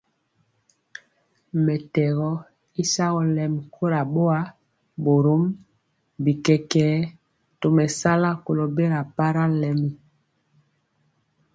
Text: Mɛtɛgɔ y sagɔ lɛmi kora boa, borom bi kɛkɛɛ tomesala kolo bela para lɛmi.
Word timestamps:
Mɛtɛgɔ 1.65 2.29
y 2.79 2.83
sagɔ 2.93 3.21
lɛmi 3.35 3.61
kora 3.75 4.01
boa, 4.13 4.39
borom 5.03 5.43
bi 6.23 6.31
kɛkɛɛ 6.45 6.93
tomesala 7.59 8.29
kolo 8.45 8.63
bela 8.75 8.99
para 9.15 9.43
lɛmi. 9.61 9.89